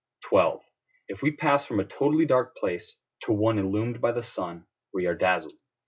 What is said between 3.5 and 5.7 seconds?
illumined by the sun, we are dazzled.